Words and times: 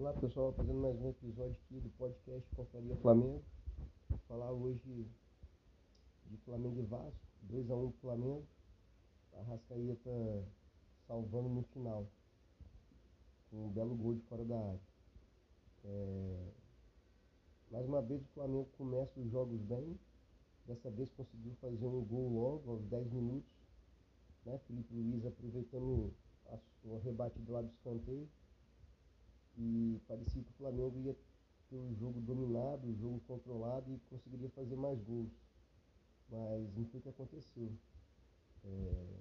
Olá 0.00 0.14
pessoal, 0.14 0.50
fazendo 0.54 0.80
mais 0.80 0.98
um 0.98 1.10
episódio 1.10 1.54
aqui 1.62 1.78
do 1.78 1.90
podcast 1.90 2.48
Confraria 2.56 2.96
Flamengo. 2.96 3.44
Vou 4.08 4.18
falar 4.26 4.50
hoje 4.50 5.06
de 6.24 6.38
Flamengo 6.38 6.80
e 6.80 6.84
Vasco, 6.86 7.20
2x1 7.46 7.90
pro 7.90 8.00
Flamengo. 8.00 8.46
A 9.34 9.42
Rascaeta 9.42 10.48
salvando 11.06 11.50
no 11.50 11.64
final. 11.64 12.10
Com 13.50 13.66
um 13.66 13.68
belo 13.68 13.94
gol 13.94 14.14
de 14.14 14.22
fora 14.22 14.42
da 14.42 14.58
área. 14.58 14.80
É... 15.84 16.48
Mais 17.70 17.84
uma 17.84 18.00
vez 18.00 18.22
o 18.22 18.28
Flamengo 18.28 18.70
começa 18.78 19.20
os 19.20 19.30
jogos 19.30 19.60
bem. 19.60 20.00
Dessa 20.64 20.90
vez 20.90 21.10
conseguiu 21.10 21.54
fazer 21.56 21.84
um 21.84 22.02
gol 22.06 22.32
logo 22.32 22.70
aos 22.70 22.82
10 22.86 23.12
minutos. 23.12 23.52
Né? 24.46 24.58
Felipe 24.66 24.94
Luiz 24.94 25.26
aproveitando 25.26 26.14
o 26.84 26.96
rebate 27.00 27.38
do 27.38 27.52
lado 27.52 27.66
do 27.66 27.74
escanteio 27.74 28.26
e 29.60 30.00
parecia 30.08 30.42
que 30.42 30.50
o 30.50 30.54
Flamengo 30.54 30.98
ia 31.00 31.14
ter 31.68 31.76
o 31.76 31.94
jogo 31.94 32.18
dominado, 32.22 32.88
o 32.88 32.96
jogo 32.96 33.20
controlado 33.28 33.92
e 33.92 33.98
conseguiria 34.08 34.48
fazer 34.50 34.74
mais 34.74 34.98
gols. 35.02 35.30
Mas 36.30 36.74
não 36.74 36.86
foi 36.86 37.00
o 37.00 37.02
que 37.02 37.08
aconteceu. 37.10 37.70
É... 38.64 39.20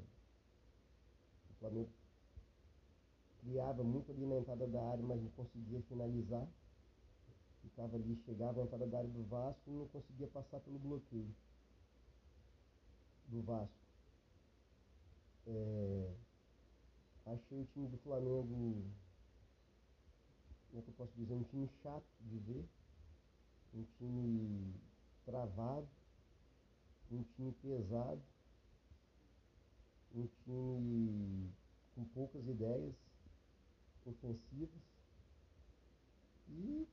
O 1.49 1.53
Flamengo 1.59 1.89
criava 3.41 3.83
muito 3.83 4.11
ali 4.11 4.25
na 4.25 4.37
entrada 4.37 4.65
da 4.65 4.81
área, 4.81 5.03
mas 5.03 5.21
não 5.21 5.29
conseguia 5.31 5.81
finalizar. 5.81 6.47
Ficava 7.61 7.97
ali, 7.97 8.15
chegava 8.25 8.59
na 8.59 8.63
entrada 8.63 8.87
da 8.87 8.97
área 8.99 9.09
do 9.09 9.23
Vasco 9.25 9.69
e 9.69 9.73
não 9.73 9.87
conseguia 9.87 10.27
passar 10.27 10.61
pelo 10.61 10.79
bloqueio 10.79 11.35
do 13.27 13.41
Vasco. 13.41 13.75
É... 15.47 16.13
Achei 17.25 17.61
o 17.61 17.65
time 17.65 17.89
do 17.89 17.97
Flamengo 17.97 18.85
como 20.69 20.81
é 20.81 20.83
que 20.83 20.89
eu 20.89 20.93
posso 20.93 21.13
dizer, 21.15 21.33
um 21.33 21.43
time 21.43 21.67
chato 21.81 22.05
de 22.21 22.37
ver, 22.39 22.69
um 23.73 23.83
time 23.97 24.73
travado, 25.25 25.87
um 27.11 27.23
time 27.23 27.51
pesado, 27.53 28.21
um 30.13 30.27
time 30.43 31.51
com 31.95 32.05
poucas 32.05 32.47
ideias 32.47 32.95
ofensivas. 34.05 34.81
E 36.47 36.87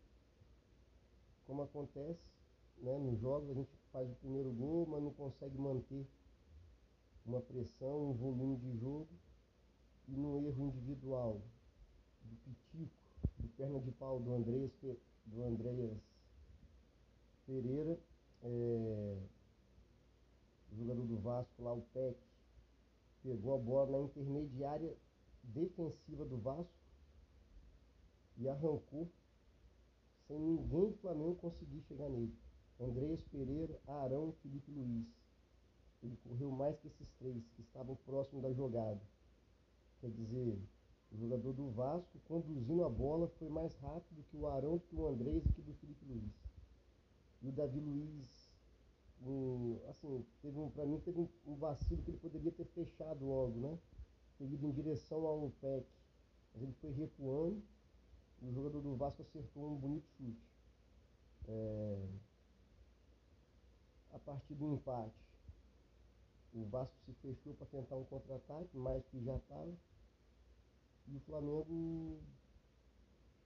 como 1.46 1.62
acontece 1.62 2.20
né, 2.78 2.98
nos 2.98 3.20
jogos, 3.20 3.50
a 3.50 3.54
gente 3.54 3.70
faz 3.92 4.10
o 4.10 4.14
primeiro 4.16 4.52
gol, 4.52 4.86
mas 4.86 5.02
não 5.02 5.12
consegue 5.12 5.56
manter 5.58 6.06
uma 7.24 7.40
pressão, 7.40 8.10
um 8.10 8.14
volume 8.14 8.56
de 8.56 8.78
jogo 8.78 9.08
e 10.08 10.12
no 10.12 10.40
erro 10.46 10.66
individual 10.66 11.42
do 12.22 12.36
Pitico 12.36 13.05
de 13.38 13.48
perna 13.48 13.80
de 13.80 13.90
pau 13.92 14.20
do 14.20 14.34
Andreas, 14.34 14.70
do 15.26 15.44
Andreas 15.44 15.98
Pereira, 17.46 17.98
é, 18.42 19.18
jogador 20.72 21.04
do 21.04 21.18
Vasco 21.18 21.62
lá, 21.62 21.72
o 21.72 21.82
Peck, 21.92 22.18
pegou 23.22 23.54
a 23.54 23.58
bola 23.58 23.98
na 23.98 24.04
intermediária 24.04 24.96
defensiva 25.42 26.24
do 26.24 26.38
Vasco 26.38 26.72
e 28.36 28.48
arrancou 28.48 29.10
sem 30.26 30.38
ninguém 30.38 30.90
do 30.90 30.96
Flamengo 30.98 31.36
conseguir 31.36 31.80
chegar 31.82 32.08
nele. 32.08 32.36
Andreas 32.80 33.22
Pereira, 33.24 33.80
Arão 33.86 34.34
Felipe 34.42 34.70
Luiz. 34.70 35.06
Ele 36.02 36.16
correu 36.16 36.50
mais 36.50 36.78
que 36.78 36.88
esses 36.88 37.08
três 37.18 37.42
que 37.54 37.62
estavam 37.62 37.96
próximos 38.04 38.42
da 38.42 38.52
jogada. 38.52 39.00
Quer 40.00 40.10
dizer, 40.10 40.58
o 41.12 41.16
jogador 41.16 41.52
do 41.52 41.70
Vasco, 41.70 42.18
conduzindo 42.26 42.84
a 42.84 42.88
bola, 42.88 43.28
foi 43.38 43.48
mais 43.48 43.74
rápido 43.76 44.24
que 44.30 44.36
o 44.36 44.46
Arão, 44.46 44.78
que 44.78 44.94
o 44.94 45.06
Andrés 45.06 45.44
e 45.44 45.52
que 45.52 45.62
do 45.62 45.74
Felipe 45.74 46.04
Luiz. 46.04 46.46
E 47.42 47.48
o 47.48 47.52
Davi 47.52 47.78
Luiz, 47.78 48.52
um, 49.22 49.78
assim, 49.88 50.26
teve 50.42 50.58
um, 50.58 50.70
para 50.70 50.84
mim 50.84 51.00
teve 51.00 51.18
um, 51.18 51.28
um, 51.46 51.54
vacilo 51.56 52.02
que 52.02 52.10
ele 52.10 52.18
poderia 52.18 52.52
ter 52.52 52.64
fechado 52.66 53.24
logo, 53.24 53.58
né? 53.60 53.78
Ter 54.38 54.44
ido 54.44 54.66
em 54.66 54.72
direção 54.72 55.26
ao 55.26 55.38
Lupec. 55.38 55.86
Mas 56.52 56.62
ele 56.62 56.72
foi 56.74 56.92
recuando 56.92 57.62
e 58.42 58.48
o 58.48 58.52
jogador 58.52 58.80
do 58.80 58.96
Vasco 58.96 59.22
acertou 59.22 59.72
um 59.72 59.76
bonito 59.76 60.08
chute. 60.16 60.50
É... 61.48 62.08
A 64.12 64.18
partir 64.18 64.54
do 64.54 64.72
empate, 64.72 65.14
o 66.52 66.64
Vasco 66.66 66.96
se 67.04 67.12
fechou 67.14 67.54
para 67.54 67.66
tentar 67.66 67.96
um 67.96 68.04
contra-ataque, 68.04 68.76
mais 68.76 69.04
que 69.06 69.22
já 69.22 69.36
estava. 69.36 69.76
E 71.08 71.16
o 71.16 71.20
Flamengo, 71.20 72.18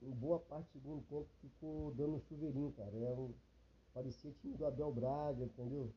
em 0.01 0.11
boa 0.13 0.39
parte 0.39 0.67
do 0.69 0.73
segundo 0.73 1.03
tempo, 1.03 1.29
ficou 1.43 1.93
dando 1.95 2.21
chuveirinho, 2.21 2.73
cara. 2.73 2.97
É 2.97 3.15
um, 3.15 3.35
parecia 3.93 4.33
time 4.41 4.57
do 4.57 4.65
Abel 4.65 4.91
Braga, 4.93 5.45
entendeu? 5.45 5.93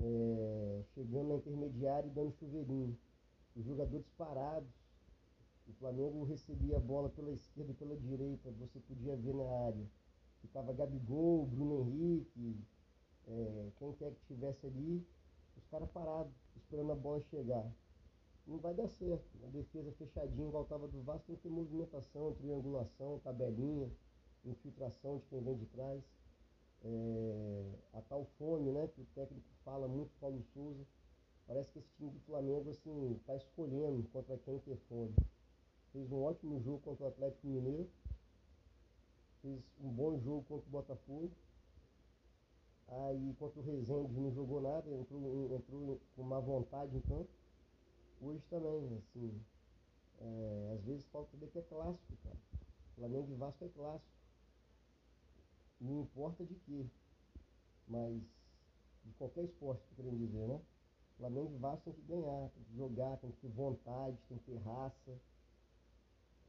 É, 0.00 0.82
chegando 0.94 1.28
na 1.28 1.34
intermediária 1.36 2.06
e 2.06 2.12
dando 2.12 2.32
chuveirinho. 2.32 2.96
Os 3.56 3.64
jogadores 3.64 4.08
parados. 4.16 4.70
O 5.66 5.72
Flamengo 5.74 6.24
recebia 6.24 6.76
a 6.76 6.80
bola 6.80 7.08
pela 7.08 7.32
esquerda 7.32 7.72
e 7.72 7.74
pela 7.74 7.96
direita, 7.96 8.50
você 8.52 8.78
podia 8.80 9.16
ver 9.16 9.34
na 9.34 9.48
área. 9.66 9.86
Ficava 10.40 10.72
Gabigol, 10.72 11.46
Bruno 11.46 11.80
Henrique, 11.80 12.56
é, 13.28 13.70
quem 13.78 13.92
quer 13.94 14.10
que 14.10 14.20
estivesse 14.20 14.66
ali, 14.66 15.06
os 15.56 15.64
caras 15.66 15.88
parados, 15.90 16.32
esperando 16.56 16.92
a 16.92 16.96
bola 16.96 17.20
chegar 17.20 17.70
não 18.46 18.58
vai 18.58 18.74
dar 18.74 18.88
certo. 18.88 19.24
A 19.44 19.48
defesa 19.48 19.92
fechadinha, 19.92 20.48
igual 20.48 20.64
estava 20.64 20.88
do 20.88 21.02
Vasco, 21.02 21.26
tem 21.26 21.36
que 21.36 21.42
ter 21.42 21.48
movimentação, 21.48 22.34
triangulação, 22.34 23.20
tabelinha, 23.20 23.90
infiltração 24.44 25.18
de 25.18 25.26
quem 25.26 25.42
vem 25.42 25.56
de 25.56 25.66
trás. 25.66 26.02
É, 26.84 27.74
a 27.92 28.02
tal 28.02 28.24
fome, 28.38 28.72
né, 28.72 28.88
que 28.88 29.00
o 29.00 29.06
técnico 29.14 29.48
fala 29.64 29.86
muito, 29.86 30.10
Paulo 30.20 30.42
Souza. 30.52 30.84
Parece 31.46 31.70
que 31.70 31.78
esse 31.78 31.92
time 31.96 32.10
do 32.10 32.20
Flamengo, 32.20 32.70
assim, 32.70 33.12
está 33.16 33.36
escolhendo 33.36 34.02
contra 34.12 34.36
quem 34.38 34.58
ter 34.60 34.76
fome. 34.88 35.14
Fez 35.92 36.10
um 36.10 36.22
ótimo 36.22 36.60
jogo 36.60 36.80
contra 36.80 37.04
o 37.04 37.08
Atlético 37.08 37.46
Mineiro. 37.46 37.88
Fez 39.42 39.60
um 39.80 39.90
bom 39.90 40.18
jogo 40.18 40.44
contra 40.44 40.66
o 40.66 40.70
Botafogo. 40.70 41.30
Aí 42.88 43.34
contra 43.38 43.60
o 43.60 43.62
Rezende 43.62 44.12
não 44.12 44.30
jogou 44.32 44.60
nada, 44.60 44.90
entrou, 44.94 45.54
entrou 45.54 46.00
com 46.14 46.22
má 46.22 46.38
vontade 46.40 46.96
em 46.96 47.00
campo 47.00 47.28
hoje 48.22 48.42
também, 48.48 48.96
assim, 48.96 49.44
é, 50.20 50.72
às 50.74 50.84
vezes 50.84 51.06
falta 51.08 51.36
ver 51.36 51.48
que 51.48 51.58
é 51.58 51.62
clássico, 51.62 52.16
cara. 52.22 52.38
Flamengo 52.94 53.32
e 53.32 53.34
Vasco 53.34 53.64
é 53.64 53.68
clássico. 53.68 54.12
Não 55.80 56.02
importa 56.02 56.44
de 56.44 56.54
quê, 56.54 56.86
mas 57.88 58.22
de 59.04 59.12
qualquer 59.14 59.44
esporte, 59.44 59.82
tô 59.88 59.96
querendo 59.96 60.18
dizer, 60.18 60.46
né? 60.46 60.60
Flamengo 61.16 61.52
e 61.54 61.58
Vasco 61.58 61.84
tem 61.84 61.94
que 61.94 62.02
ganhar, 62.02 62.48
tem 62.50 62.62
que 62.64 62.76
jogar, 62.76 63.16
tem 63.18 63.30
que 63.32 63.38
ter 63.38 63.48
vontade, 63.48 64.16
tem 64.28 64.38
que 64.38 64.44
ter 64.44 64.58
raça. 64.58 65.20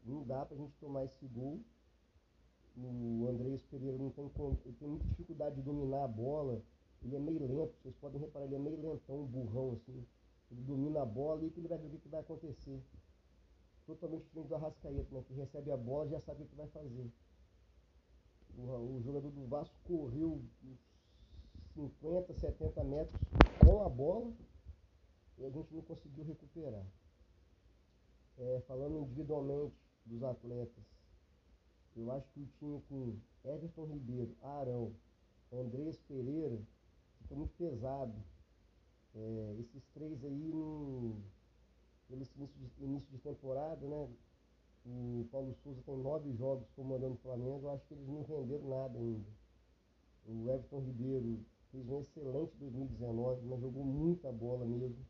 Não 0.06 0.24
dá 0.24 0.46
pra 0.46 0.58
gente 0.58 0.74
tomar 0.80 1.06
esse 1.06 1.26
gol. 1.28 1.62
O 2.76 3.28
Andrés 3.30 3.62
Pereira 3.64 3.98
não 3.98 4.10
tem, 4.10 4.26
ele 4.66 4.76
tem 4.80 4.88
muita 4.88 5.06
dificuldade 5.06 5.56
de 5.56 5.62
dominar 5.62 6.04
a 6.04 6.08
bola. 6.08 6.62
Ele 7.04 7.16
é 7.16 7.20
meio 7.20 7.46
lento, 7.46 7.76
vocês 7.82 7.96
podem 7.98 8.20
reparar, 8.20 8.46
ele 8.46 8.56
é 8.56 8.60
meio 8.60 8.82
lentão, 8.82 9.26
burrão 9.26 9.74
assim. 9.74 10.06
Ele 10.54 10.62
domina 10.62 11.02
a 11.02 11.06
bola 11.06 11.44
e 11.44 11.50
que 11.50 11.60
ele 11.60 11.68
vai 11.68 11.80
ver 11.80 11.96
o 11.96 12.00
que 12.00 12.08
vai 12.08 12.22
acontecer. 12.22 12.80
Totalmente 13.88 14.24
diferente 14.26 14.48
do 14.48 14.56
Arrascaeta, 14.56 15.16
né? 15.16 15.24
Que 15.24 15.34
recebe 15.34 15.72
a 15.72 15.78
bola 15.78 16.06
e 16.06 16.12
já 16.12 16.20
sabe 16.22 16.44
o 16.44 16.46
que 16.46 16.56
vai 16.56 16.68
fazer. 16.68 17.12
O, 18.56 18.98
o 18.98 19.02
jogador 19.02 19.32
do 19.32 19.48
Vasco 19.48 19.76
correu 19.84 20.46
50, 21.74 22.34
70 22.36 22.84
metros 22.84 23.20
com 23.66 23.84
a 23.84 23.90
bola 23.90 24.32
e 25.40 25.46
a 25.46 25.50
gente 25.50 25.74
não 25.74 25.82
conseguiu 25.82 26.24
recuperar. 26.24 26.86
É, 28.38 28.62
falando 28.68 29.00
individualmente 29.00 29.76
dos 30.06 30.22
atletas, 30.22 30.84
eu 31.96 32.12
acho 32.12 32.30
que 32.30 32.42
o 32.42 32.48
time 32.60 32.80
com 32.88 33.20
Everton 33.44 33.86
Ribeiro, 33.86 34.38
Arão, 34.42 34.96
Andrés 35.52 35.98
Pereira 35.98 36.62
fica 37.18 37.36
muito 37.36 37.54
pesado 37.56 38.14
é, 39.16 39.56
esses 39.60 39.84
três 39.94 40.24
aí, 40.24 40.52
no, 40.54 41.22
início 42.10 42.36
de, 42.38 42.84
início 42.84 43.10
de 43.12 43.18
temporada, 43.20 43.88
né? 43.88 44.10
O 44.86 45.28
Paulo 45.32 45.56
Souza 45.64 45.82
tem 45.86 45.98
nove 45.98 46.34
jogos 46.34 46.68
comandando 46.76 47.14
o 47.14 47.18
Flamengo, 47.18 47.68
eu 47.68 47.72
acho 47.72 47.86
que 47.88 47.94
eles 47.94 48.08
não 48.08 48.24
renderam 48.24 48.68
nada 48.68 49.00
ainda. 49.00 49.30
O 50.26 50.50
Everton 50.50 50.80
Ribeiro 50.80 51.40
fez 51.72 51.88
um 51.90 52.00
excelente 52.02 52.56
2019, 52.58 53.46
mas 53.46 53.62
jogou 53.62 53.84
muita 53.84 54.32
bola 54.32 54.66
mesmo. 54.66 55.06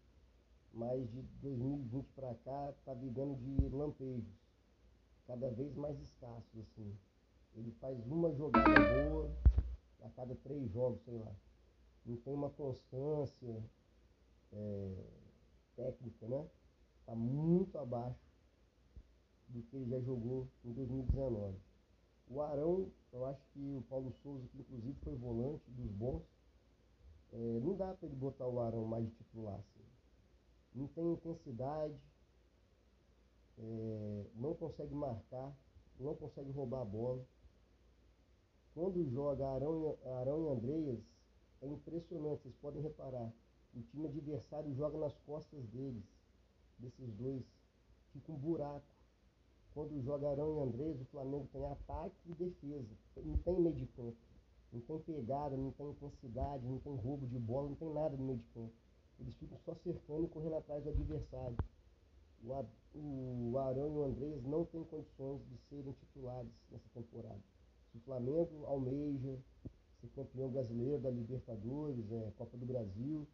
Mas 0.73 1.09
de 1.11 1.21
2020 1.41 2.07
para 2.15 2.33
cá 2.35 2.71
está 2.71 2.93
vivendo 2.93 3.35
de 3.37 3.69
lampejos, 3.69 4.33
cada 5.27 5.49
vez 5.51 5.75
mais 5.75 5.99
escassos 5.99 6.59
assim. 6.59 6.97
Ele 7.55 7.71
faz 7.79 7.99
uma 8.07 8.31
jogada 8.33 8.73
boa 8.73 9.31
a 10.03 10.09
cada 10.09 10.35
três 10.35 10.71
jogos, 10.71 10.99
sei 11.03 11.17
lá. 11.17 11.31
Não 12.05 12.17
tem 12.17 12.33
uma 12.33 12.49
constância, 12.49 13.63
é, 14.53 14.95
técnica, 15.75 16.27
né? 16.27 16.47
Está 16.99 17.15
muito 17.15 17.77
abaixo 17.77 18.19
do 19.49 19.61
que 19.63 19.75
ele 19.75 19.89
já 19.89 19.99
jogou 19.99 20.47
em 20.63 20.71
2019. 20.71 21.57
O 22.27 22.41
Arão, 22.41 22.91
eu 23.11 23.25
acho 23.25 23.45
que 23.53 23.59
o 23.59 23.83
Paulo 23.89 24.13
Souza, 24.23 24.47
que 24.47 24.59
inclusive 24.59 24.97
foi 25.03 25.15
volante 25.15 25.69
dos 25.71 25.91
bons, 25.91 26.23
é, 27.31 27.59
não 27.59 27.75
dá 27.75 27.93
para 27.93 28.07
ele 28.07 28.15
botar 28.15 28.47
o 28.47 28.59
Arão 28.59 28.85
mais 28.85 29.05
de 29.05 29.11
titular. 29.15 29.59
Assim. 29.59 29.83
Não 30.73 30.87
tem 30.87 31.11
intensidade, 31.11 31.95
é, 33.57 34.25
não 34.35 34.55
consegue 34.55 34.93
marcar, 34.95 35.55
não 35.99 36.15
consegue 36.15 36.51
roubar 36.51 36.81
a 36.81 36.85
bola. 36.85 37.25
Quando 38.73 39.07
joga 39.11 39.47
Arão, 39.47 39.97
Arão 40.19 40.45
e 40.45 40.49
Andreas, 40.49 40.99
é 41.61 41.67
impressionante, 41.67 42.41
vocês 42.43 42.55
podem 42.55 42.81
reparar. 42.81 43.31
O 43.75 43.81
time 43.81 44.07
adversário 44.07 44.73
joga 44.75 44.97
nas 44.97 45.17
costas 45.19 45.65
deles, 45.67 46.03
desses 46.77 47.11
dois. 47.13 47.43
Fica 48.11 48.31
um 48.31 48.37
buraco. 48.37 48.85
Quando 49.73 49.99
joga 50.03 50.29
Arão 50.29 50.59
e 50.59 50.67
Andrés, 50.67 51.01
o 51.01 51.05
Flamengo 51.05 51.49
tem 51.51 51.65
ataque 51.65 52.15
e 52.27 52.35
defesa. 52.35 52.95
Não 53.17 53.37
tem 53.37 53.59
meio 53.59 53.75
de 53.75 53.87
campo. 53.87 54.17
Não 54.71 54.81
tem 54.81 54.99
pegada, 54.99 55.57
não 55.57 55.71
tem 55.71 55.89
intensidade, 55.89 56.65
não 56.65 56.79
tem 56.79 56.95
roubo 56.95 57.27
de 57.27 57.39
bola, 57.39 57.69
não 57.69 57.75
tem 57.75 57.91
nada 57.91 58.15
no 58.15 58.23
meio 58.23 58.39
de 58.39 58.45
campo. 58.53 58.73
Eles 59.19 59.35
ficam 59.35 59.57
só 59.65 59.73
cercando 59.75 60.25
e 60.25 60.29
correndo 60.29 60.55
atrás 60.55 60.83
do 60.83 60.89
adversário. 60.89 61.57
O, 62.43 63.57
Arão 63.57 63.87
e 63.87 63.97
o 63.97 64.03
Andrés 64.03 64.43
não 64.43 64.65
têm 64.65 64.83
condições 64.83 65.41
de 65.47 65.57
serem 65.69 65.93
titulares 65.93 66.51
nessa 66.69 66.89
temporada. 66.93 67.39
Se 67.91 67.97
o 67.97 68.01
Flamengo 68.01 68.65
almeja 68.65 69.39
ser 70.01 70.09
campeão 70.09 70.49
brasileiro 70.49 70.99
da 70.99 71.09
Libertadores, 71.09 72.11
é, 72.11 72.31
Copa 72.37 72.57
do 72.57 72.65
Brasil, 72.65 73.27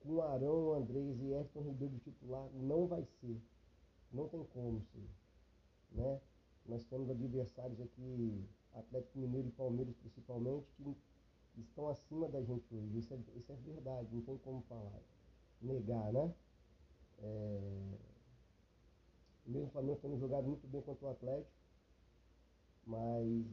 com 0.00 0.22
Arão, 0.22 0.74
Andrés 0.74 1.20
e 1.20 1.32
Everton 1.32 1.60
Ribeiro 1.62 1.94
de 1.94 2.00
titular, 2.00 2.48
não 2.54 2.86
vai 2.86 3.04
ser. 3.20 3.40
Não 4.12 4.28
tem 4.28 4.42
como 4.44 4.82
ser. 4.82 5.08
Né? 5.92 6.20
Nós 6.66 6.84
temos 6.84 7.10
adversários 7.10 7.80
aqui, 7.80 8.44
Atlético 8.74 9.18
Mineiro 9.18 9.48
e 9.48 9.52
Palmeiras 9.52 9.94
principalmente, 9.96 10.66
que 10.76 10.96
estão 11.60 11.88
acima 11.88 12.28
da 12.28 12.42
gente 12.42 12.74
hoje. 12.74 12.98
Isso 12.98 13.14
é, 13.14 13.18
isso 13.36 13.52
é 13.52 13.56
verdade, 13.56 14.08
não 14.12 14.22
tem 14.22 14.38
como 14.38 14.62
falar. 14.62 15.00
Negar, 15.60 16.12
né? 16.12 16.34
É... 17.18 17.98
Mesmo 19.46 19.66
o 19.66 19.70
Flamengo 19.70 19.98
tendo 20.00 20.18
jogado 20.18 20.46
muito 20.46 20.66
bem 20.68 20.80
contra 20.80 21.06
o 21.06 21.10
Atlético, 21.10 21.50
mas 22.86 23.46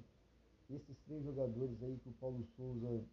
esses 0.69 0.97
três 0.99 1.23
jogadores 1.23 1.81
aí 1.81 1.97
que 1.97 2.09
o 2.09 2.13
Paulo 2.13 2.45
Souza 2.55 3.03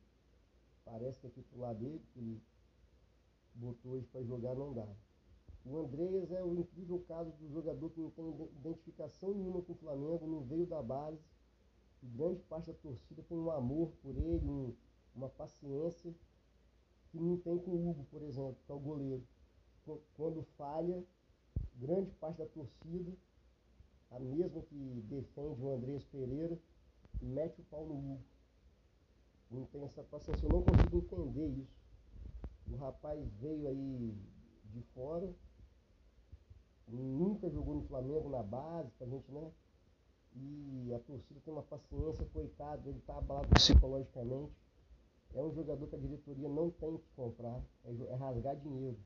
parece 0.84 1.20
que 1.20 1.26
é 1.26 1.30
titular 1.30 1.74
dele, 1.74 2.02
que 2.12 2.18
ele 2.18 2.42
botou 3.54 3.92
hoje 3.92 4.06
para 4.06 4.22
jogar, 4.22 4.54
não 4.54 4.72
dá. 4.72 4.86
O 5.64 5.78
Andreas 5.78 6.30
é 6.30 6.44
o 6.44 6.54
incrível 6.54 7.02
caso 7.08 7.30
do 7.32 7.48
jogador 7.48 7.88
que 7.90 8.00
não 8.00 8.10
tem 8.10 8.28
identificação 8.60 9.32
nenhuma 9.32 9.62
com 9.62 9.72
o 9.72 9.76
Flamengo, 9.76 10.26
não 10.26 10.42
veio 10.42 10.66
da 10.66 10.82
base, 10.82 11.18
e 12.02 12.06
grande 12.06 12.42
parte 12.42 12.66
da 12.66 12.74
torcida 12.74 13.22
tem 13.22 13.38
um 13.38 13.50
amor 13.50 13.90
por 14.02 14.14
ele, 14.16 14.44
um, 14.44 14.74
uma 15.14 15.28
paciência 15.30 16.14
que 17.10 17.18
não 17.18 17.38
tem 17.38 17.58
com 17.58 17.70
o 17.70 17.90
Hugo, 17.90 18.04
por 18.10 18.22
exemplo, 18.22 18.58
que 18.66 18.72
é 18.72 18.74
o 18.74 18.78
goleiro. 18.78 19.26
Quando 20.14 20.42
falha, 20.58 21.02
grande 21.76 22.10
parte 22.12 22.38
da 22.38 22.46
torcida, 22.46 23.12
a 24.10 24.18
mesma 24.18 24.60
que 24.62 25.02
defende 25.08 25.62
o 25.62 25.74
Andrés 25.74 26.04
Pereira, 26.04 26.58
mete 27.22 27.60
o 27.60 27.64
pau 27.64 27.86
no 27.86 27.94
Hugo. 27.94 28.24
Não 29.50 29.64
tem 29.66 29.82
essa 29.84 30.02
paciência, 30.02 30.44
eu 30.44 30.50
não 30.50 30.62
consigo 30.62 30.98
entender 30.98 31.48
isso. 31.48 31.83
O 32.70 32.76
rapaz 32.76 33.20
veio 33.40 33.68
aí 33.68 34.14
de 34.64 34.82
fora, 34.94 35.32
nunca 36.88 37.48
jogou 37.50 37.74
no 37.76 37.86
Flamengo 37.86 38.28
na 38.28 38.42
base, 38.42 38.90
pra 38.92 39.06
gente, 39.06 39.30
né? 39.30 39.52
E 40.36 40.92
a 40.92 40.98
torcida 40.98 41.40
tem 41.44 41.52
uma 41.52 41.62
paciência, 41.62 42.24
coitado, 42.26 42.88
ele 42.88 43.00
tá 43.00 43.18
abalado 43.18 43.48
psicologicamente. 43.54 44.52
É 45.32 45.42
um 45.42 45.52
jogador 45.52 45.86
que 45.88 45.96
a 45.96 45.98
diretoria 45.98 46.48
não 46.48 46.70
tem 46.70 46.96
que 46.96 47.08
comprar, 47.14 47.62
é, 47.84 47.90
é 47.90 48.14
rasgar 48.14 48.56
dinheiro. 48.56 48.98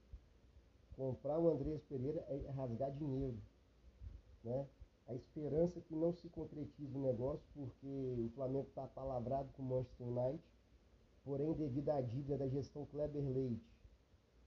Comprar 0.93 1.39
o 1.39 1.51
Andrés 1.51 1.83
Pereira 1.85 2.21
é 2.29 2.51
rasgar 2.51 2.91
dinheiro. 2.93 3.39
Né? 4.43 4.67
A 5.07 5.15
esperança 5.15 5.81
que 5.81 5.95
não 5.95 6.13
se 6.13 6.29
concretize 6.29 6.97
o 6.97 7.03
negócio, 7.03 7.47
porque 7.55 7.87
o 7.87 8.31
Flamengo 8.35 8.69
está 8.69 8.87
palavrado 8.87 9.51
com 9.53 9.63
o 9.63 9.67
Manchester 9.67 10.07
United, 10.07 10.43
porém 11.29 11.53
devido 11.53 11.91
à 11.91 12.01
dívida 12.01 12.39
da 12.39 12.49
gestão 12.49 12.87
Kleber 12.87 13.23
Leite, 13.23 13.71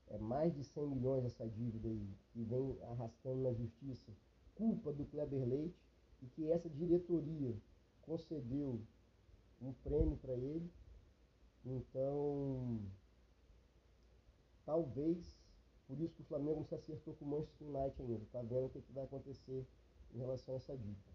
é 0.07 0.17
mais 0.17 0.51
de 0.51 0.63
100 0.63 0.87
milhões 0.87 1.23
essa 1.23 1.47
dívida 1.47 1.87
aí, 1.87 2.09
que 2.33 2.41
vem 2.41 2.75
arrastando 2.89 3.43
na 3.43 3.53
justiça, 3.53 4.11
culpa 4.55 4.91
do 4.91 5.05
Kleber 5.05 5.47
Leite, 5.47 5.79
e 6.23 6.25
que 6.25 6.49
essa 6.51 6.67
diretoria 6.67 7.55
concedeu 8.01 8.81
um 9.61 9.73
prêmio 9.73 10.17
para 10.17 10.33
ele. 10.33 10.71
Então, 11.63 12.81
talvez, 14.65 15.39
por 15.87 16.01
isso 16.01 16.15
que 16.15 16.23
o 16.23 16.25
Flamengo 16.25 16.61
não 16.61 16.65
se 16.65 16.73
acertou 16.73 17.13
com 17.13 17.25
o 17.25 17.27
Manchester 17.27 17.67
United 17.67 18.01
ainda, 18.01 18.23
está 18.23 18.41
vendo 18.41 18.65
o 18.65 18.69
que, 18.69 18.81
que 18.81 18.91
vai 18.91 19.03
acontecer 19.03 19.67
em 20.15 20.17
relação 20.17 20.55
a 20.55 20.57
essa 20.57 20.75
dívida. 20.75 21.11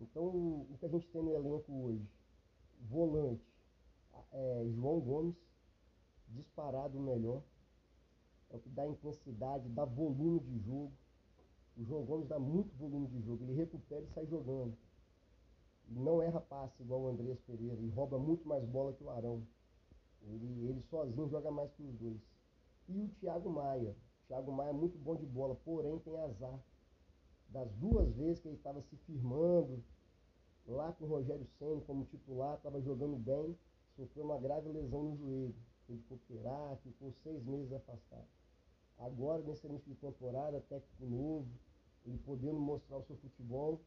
Então, 0.00 0.24
o 0.24 0.76
que 0.80 0.86
a 0.86 0.88
gente 0.88 1.06
tem 1.08 1.22
no 1.22 1.34
elenco 1.34 1.70
hoje? 1.70 2.08
Volante, 2.80 3.45
é, 4.36 4.66
João 4.74 5.00
Gomes, 5.00 5.34
disparado 6.28 6.98
o 6.98 7.00
melhor, 7.00 7.42
é 8.50 8.56
o 8.56 8.60
que 8.60 8.68
dá 8.68 8.86
intensidade, 8.86 9.68
dá 9.70 9.84
volume 9.84 10.40
de 10.40 10.58
jogo. 10.58 10.92
O 11.76 11.84
João 11.84 12.04
Gomes 12.04 12.28
dá 12.28 12.38
muito 12.38 12.74
volume 12.76 13.08
de 13.08 13.20
jogo, 13.22 13.44
ele 13.44 13.54
recupera 13.54 14.02
e 14.02 14.08
sai 14.08 14.26
jogando. 14.26 14.76
Não 15.88 16.22
erra 16.22 16.40
passe 16.40 16.82
igual 16.82 17.02
o 17.02 17.08
Andrés 17.08 17.40
Pereira 17.40 17.80
e 17.80 17.88
rouba 17.88 18.18
muito 18.18 18.46
mais 18.46 18.64
bola 18.64 18.92
que 18.92 19.04
o 19.04 19.10
Arão. 19.10 19.46
Ele, 20.22 20.68
ele 20.68 20.82
sozinho 20.82 21.28
joga 21.28 21.50
mais 21.50 21.72
que 21.72 21.82
os 21.82 21.94
dois. 21.94 22.20
E 22.88 23.00
o 23.00 23.08
Thiago 23.20 23.48
Maia. 23.48 23.90
O 24.24 24.26
Thiago 24.26 24.52
Maia 24.52 24.70
é 24.70 24.72
muito 24.72 24.98
bom 24.98 25.16
de 25.16 25.24
bola, 25.24 25.54
porém 25.64 25.98
tem 26.00 26.18
azar. 26.18 26.58
Das 27.48 27.70
duas 27.74 28.12
vezes 28.16 28.40
que 28.40 28.48
ele 28.48 28.56
estava 28.56 28.82
se 28.82 28.96
firmando, 28.98 29.82
lá 30.66 30.92
com 30.92 31.04
o 31.04 31.08
Rogério 31.08 31.46
Senna 31.58 31.80
como 31.82 32.04
titular, 32.06 32.56
estava 32.56 32.80
jogando 32.80 33.16
bem, 33.16 33.56
sofreu 33.96 34.24
uma 34.24 34.38
grave 34.38 34.68
lesão 34.68 35.02
no 35.02 35.16
joelho. 35.16 35.54
Teve 35.86 36.02
que 36.02 36.14
operar, 36.14 36.76
ficou 36.78 37.12
seis 37.22 37.42
meses 37.44 37.72
afastado. 37.72 38.26
Agora, 38.98 39.42
nesse 39.42 39.66
início 39.66 39.92
de 39.92 39.98
temporada, 39.98 40.60
técnico 40.62 41.06
novo, 41.06 41.48
ele 42.04 42.18
podendo 42.18 42.58
mostrar 42.58 42.98
o 42.98 43.02
seu 43.02 43.16
futebol, 43.16 43.80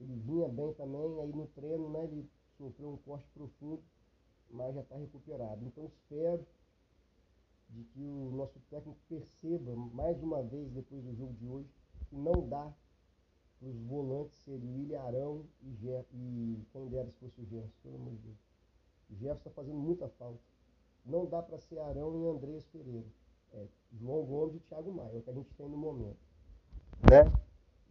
ele 0.00 0.14
vinha 0.16 0.48
bem 0.48 0.72
também, 0.74 1.20
aí 1.20 1.32
no 1.32 1.46
treino, 1.48 1.88
né, 1.90 2.04
ele 2.04 2.28
sofreu 2.56 2.92
um 2.92 2.96
corte 2.98 3.28
profundo, 3.32 3.82
mas 4.50 4.74
já 4.74 4.80
está 4.80 4.96
recuperado. 4.96 5.64
Então 5.64 5.86
espero 5.86 6.46
de 7.68 7.84
que 7.84 8.00
o 8.00 8.30
nosso 8.30 8.60
técnico 8.70 8.98
perceba 9.08 9.74
mais 9.76 10.22
uma 10.22 10.42
vez 10.42 10.70
depois 10.70 11.02
do 11.02 11.14
jogo 11.14 11.34
de 11.34 11.46
hoje 11.46 11.68
que 12.08 12.16
não 12.16 12.48
dá 12.48 12.72
para 13.58 13.68
os 13.68 13.76
volantes 13.82 14.36
serem 14.44 14.74
William 14.74 15.00
Arão 15.00 15.46
e, 15.62 15.70
Jeff, 15.72 16.08
e 16.14 16.64
quem 16.72 16.88
dera 16.88 17.10
se 17.10 17.18
fosse 17.18 17.40
o 17.40 17.46
Gerson, 17.46 17.72
pelo 17.82 17.96
amor 17.96 18.12
de 18.14 18.18
Deus. 18.18 18.45
Jefferson 19.10 19.48
está 19.48 19.50
fazendo 19.50 19.78
muita 19.78 20.08
falta. 20.08 20.40
Não 21.04 21.26
dá 21.26 21.42
para 21.42 21.58
ser 21.58 21.78
Arão 21.78 22.16
e 22.18 22.26
Andrés 22.26 22.64
Pereira. 22.66 23.06
É, 23.52 23.66
João 23.92 24.24
Gomes 24.24 24.56
e 24.56 24.60
Thiago 24.60 24.92
Maia, 24.92 25.14
é 25.14 25.18
o 25.18 25.22
que 25.22 25.30
a 25.30 25.34
gente 25.34 25.54
tem 25.54 25.68
no 25.68 25.76
momento. 25.76 26.18
Né? 27.08 27.32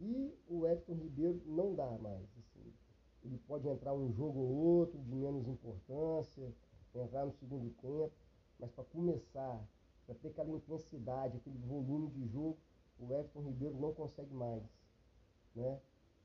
E 0.00 0.34
o 0.48 0.66
Everton 0.66 0.94
Ribeiro 0.94 1.40
não 1.46 1.74
dá 1.74 1.90
mais. 1.98 2.28
Assim. 2.38 2.72
Ele 3.24 3.38
pode 3.46 3.66
entrar 3.66 3.94
um 3.94 4.12
jogo 4.12 4.38
ou 4.38 4.56
outro 4.78 4.98
de 4.98 5.14
menos 5.14 5.48
importância, 5.48 6.52
entrar 6.94 7.24
no 7.24 7.32
segundo 7.32 7.70
tempo, 7.80 8.12
mas 8.58 8.70
para 8.70 8.84
começar, 8.84 9.66
para 10.04 10.14
ter 10.14 10.28
aquela 10.28 10.50
intensidade, 10.50 11.36
aquele 11.38 11.58
volume 11.58 12.10
de 12.10 12.26
jogo, 12.28 12.58
o 12.98 13.12
Everton 13.12 13.42
Ribeiro 13.42 13.76
não 13.76 13.92
consegue 13.92 14.32
mais. 14.32 14.62
Né? 15.54 15.80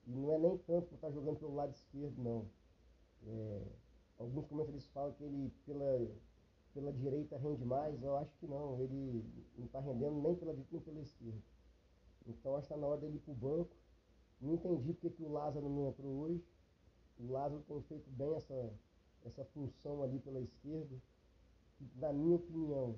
E 0.08 0.12
não 0.12 0.32
é 0.34 0.38
nem 0.38 0.58
tanto 0.58 0.88
por 0.88 0.96
estar 0.96 1.08
tá 1.08 1.14
jogando 1.14 1.40
pelo 1.40 1.56
lado 1.56 1.74
esquerdo, 1.74 2.22
não. 2.22 2.46
É, 3.26 3.62
alguns 4.22 4.46
comentaristas 4.46 4.92
falam 4.94 5.14
que 5.14 5.24
ele, 5.24 5.52
pela, 5.66 6.12
pela 6.74 6.94
direita, 6.94 7.38
rende 7.38 7.66
mais. 7.66 8.02
Eu 8.02 8.18
acho 8.18 8.36
que 8.38 8.48
não. 8.48 8.80
Ele 8.80 9.26
não 9.58 9.66
está 9.66 9.80
rendendo 9.80 10.22
nem 10.22 10.36
pela 10.36 10.54
direita 10.54 10.72
nem 10.72 10.82
pela 10.82 11.02
esquerda. 11.02 11.42
Então, 12.28 12.56
acho 12.56 12.68
que 12.68 12.74
está 12.74 12.78
na 12.78 12.88
hora 12.88 13.02
dele 13.02 13.18
ir 13.18 13.20
para 13.20 13.32
o 13.32 13.36
banco. 13.36 13.76
Não 14.40 14.54
entendi 14.54 14.94
porque 14.94 15.10
que 15.10 15.24
o 15.24 15.32
Lázaro 15.32 15.68
não 15.68 15.90
entrou 15.90 16.12
hoje. 16.22 16.44
O 17.20 17.32
Lázaro 17.32 17.62
tem 17.64 17.82
feito 17.84 18.10
bem 18.12 18.34
essa, 18.36 18.74
essa 19.26 19.44
função 19.46 20.04
ali 20.04 20.20
pela 20.20 20.40
esquerda. 20.40 20.96
Que, 21.78 21.90
na 21.96 22.14
minha 22.14 22.36
opinião, 22.36 22.98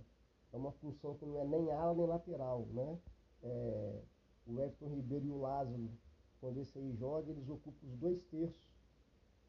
é 0.51 0.57
uma 0.57 0.71
função 0.73 1.15
que 1.15 1.25
não 1.25 1.39
é 1.39 1.45
nem 1.45 1.71
ala 1.71 1.93
nem 1.93 2.05
lateral. 2.05 2.65
Né? 2.67 2.99
É, 3.43 4.01
o 4.45 4.59
Everton 4.59 4.89
Ribeiro 4.89 5.25
e 5.25 5.31
o 5.31 5.39
Lázaro, 5.39 5.89
quando 6.39 6.59
esse 6.59 6.77
aí 6.77 6.93
joga, 6.95 7.31
eles 7.31 7.49
ocupam 7.49 7.87
os 7.87 7.95
dois 7.97 8.21
terços 8.23 8.73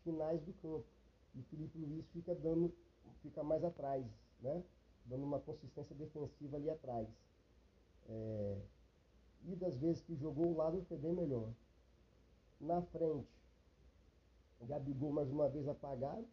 finais 0.02 0.40
do 0.42 0.52
campo. 0.54 0.93
E 1.34 1.40
o 1.40 1.44
Felipe 1.44 1.78
Luiz 1.78 2.06
fica 2.08 2.34
dando, 2.34 2.72
fica 3.22 3.42
mais 3.42 3.64
atrás, 3.64 4.06
né? 4.40 4.62
Dando 5.04 5.24
uma 5.24 5.40
consistência 5.40 5.94
defensiva 5.94 6.56
ali 6.56 6.70
atrás. 6.70 7.08
É, 8.06 8.62
e 9.44 9.56
das 9.56 9.76
vezes 9.76 10.00
que 10.02 10.14
jogou 10.14 10.46
o 10.46 10.56
lado 10.56 10.82
foi 10.88 10.98
bem 10.98 11.12
melhor. 11.12 11.52
Na 12.60 12.80
frente, 12.82 13.28
Gabigol 14.64 15.12
mais 15.12 15.30
uma 15.30 15.48
vez 15.48 15.68
apagado. 15.68 16.26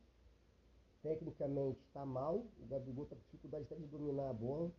Tecnicamente 1.02 1.82
está 1.82 2.06
mal. 2.06 2.46
O 2.60 2.66
Gabigol 2.68 3.04
está 3.04 3.16
com 3.16 3.22
dificuldade 3.24 3.66
até 3.66 3.76
de 3.76 3.88
dominar 3.88 4.30
a 4.30 4.34
bola. 4.34 4.72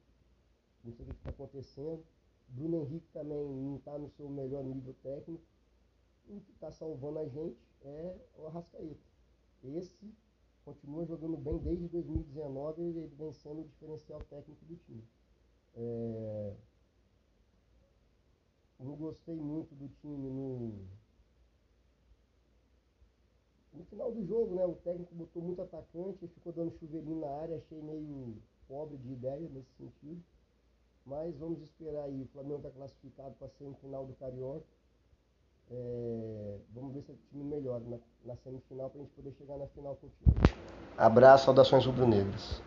Não 0.85 0.93
sei 0.93 1.05
o 1.05 1.09
que 1.09 1.15
está 1.15 1.31
acontecendo. 1.31 2.05
Bruno 2.49 2.83
Henrique 2.83 3.09
também 3.13 3.45
não 3.45 3.77
está 3.77 3.99
no 3.99 4.09
seu 4.11 4.29
melhor 4.29 4.65
nível 4.65 4.95
técnico. 5.03 5.43
O 6.29 6.41
que 6.41 6.53
está 6.53 6.71
salvando 6.71 7.19
a 7.19 7.29
gente 7.29 7.59
é 7.83 8.17
o 8.37 8.47
Arrascaeta. 8.47 9.12
Esse 9.65 10.13
continua 10.65 11.07
jogando 11.07 11.37
bem 11.37 11.59
desde 11.59 11.89
2019 11.89 12.83
e 12.83 12.85
ele 12.85 13.07
vem 13.17 13.33
sendo 13.33 13.61
o 13.61 13.65
diferencial 13.65 14.21
técnico 14.25 14.65
do 14.65 14.77
time. 14.77 15.05
É... 15.75 16.57
Não 18.81 18.97
gostei 18.97 19.37
muito 19.37 19.75
do 19.77 19.89
time 19.89 20.29
no, 20.29 20.89
no 23.73 23.85
final 23.85 24.13
do 24.13 24.25
jogo, 24.27 24.57
né? 24.57 24.65
O 24.65 24.75
técnico 24.75 25.15
botou 25.15 25.41
muito 25.41 25.63
atacante, 25.63 26.27
ficou 26.27 26.53
dando 26.53 26.77
chuveirinho 26.79 27.21
na 27.21 27.29
área, 27.29 27.57
achei 27.57 27.81
meio 27.81 28.43
pobre 28.67 28.99
de 28.99 29.13
ideia 29.13 29.49
nesse 29.49 29.71
sentido. 29.77 30.23
Mas 31.07 31.37
vamos 31.39 31.63
esperar 31.63 32.05
aí. 32.05 32.23
O 32.23 32.29
Flamengo 32.29 32.57
está 32.57 32.71
classificado 32.71 33.35
para 33.37 33.47
a 33.47 33.51
semifinal 33.51 34.07
do 34.07 34.15
Carioca. 34.15 34.67
É, 35.75 36.57
vamos 36.75 36.93
ver 36.93 37.03
se 37.03 37.13
o 37.13 37.19
time 37.31 37.45
melhora 37.45 37.83
na, 37.89 37.97
na 38.27 38.37
semifinal 38.37 38.91
para 38.91 39.01
a 39.01 39.05
gente 39.05 39.15
poder 39.15 39.33
chegar 39.39 39.57
na 39.57 39.67
final 39.69 39.97
com 39.97 40.07
o 40.07 40.11
time. 40.11 40.35
Abraço, 40.99 41.47
saudações 41.47 41.87
rubro-negras. 41.87 42.61